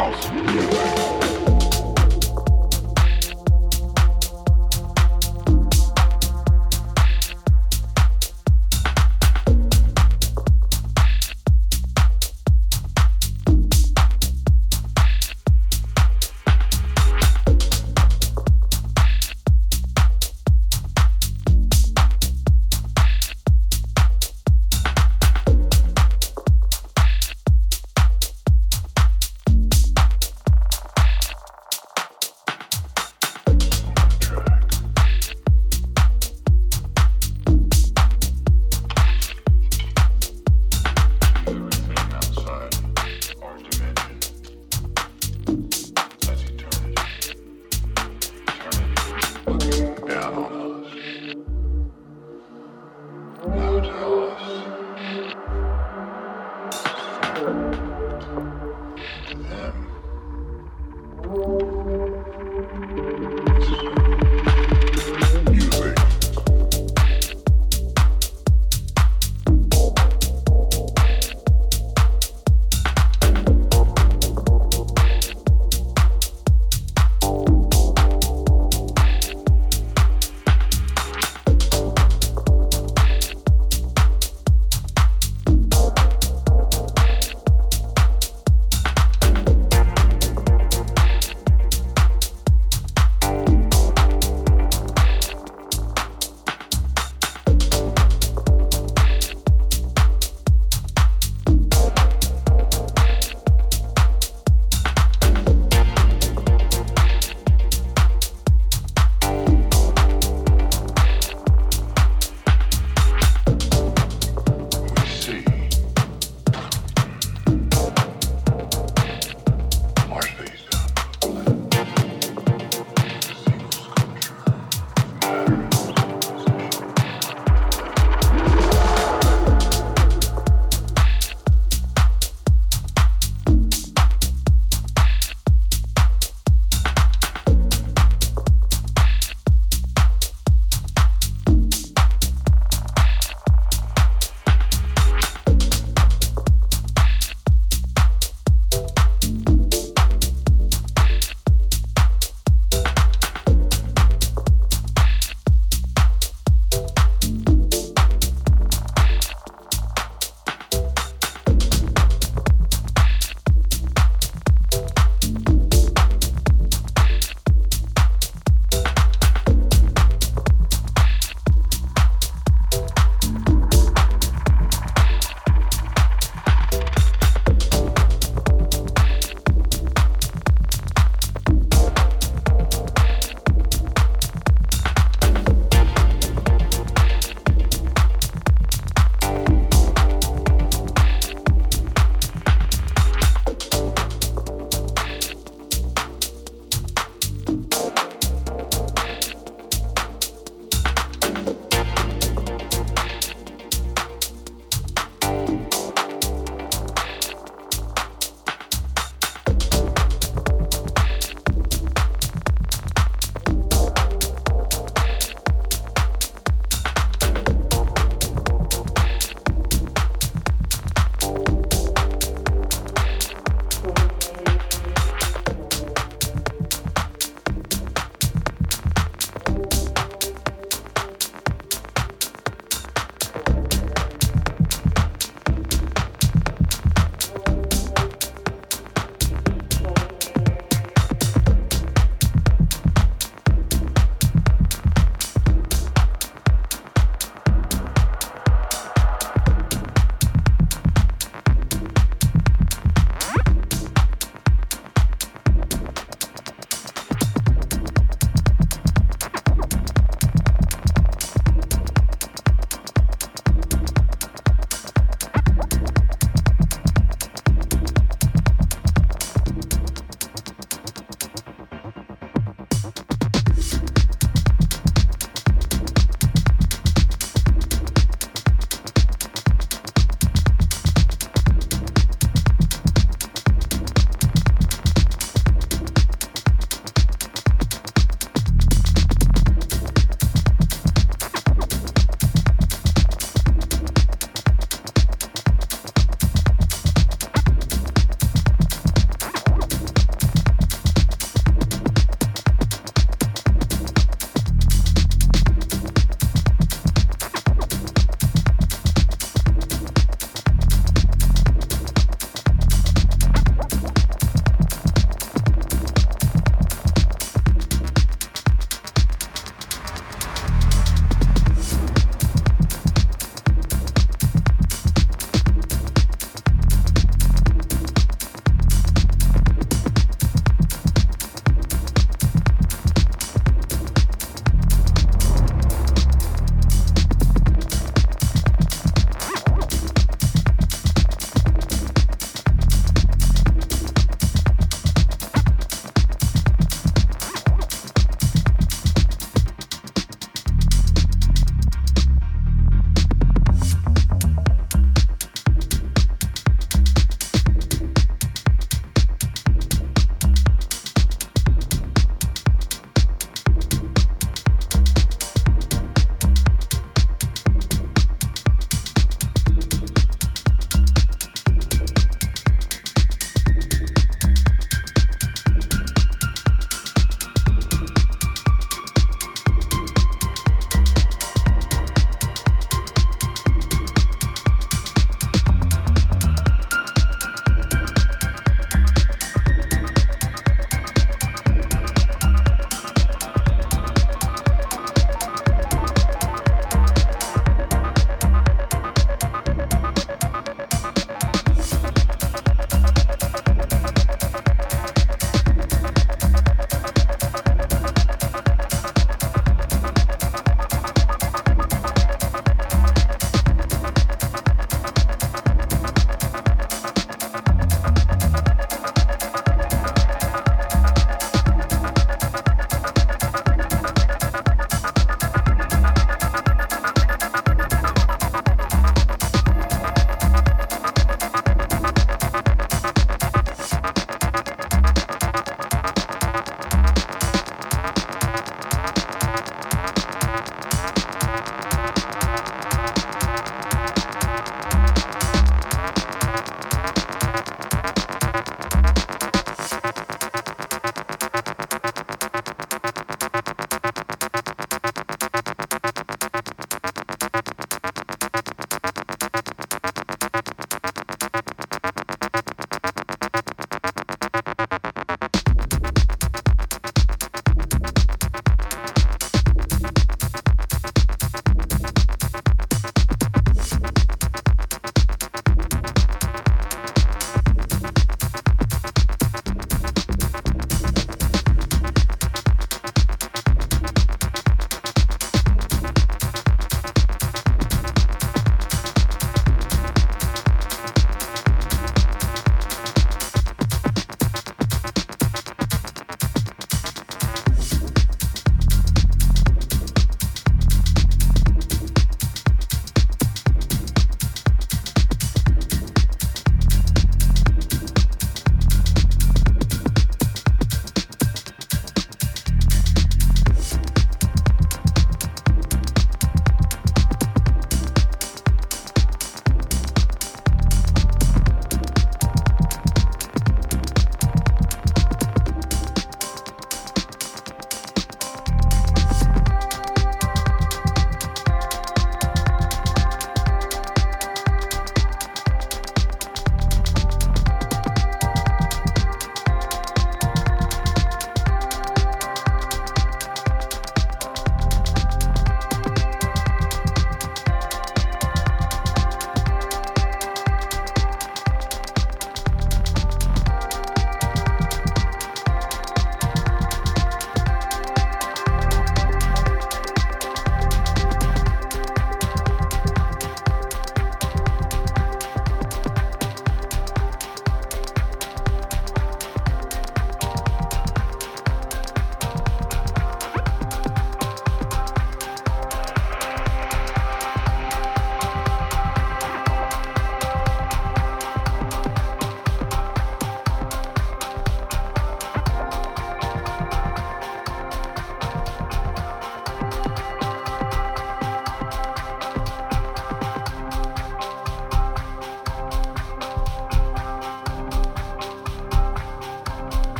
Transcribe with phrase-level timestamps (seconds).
[0.00, 0.99] house.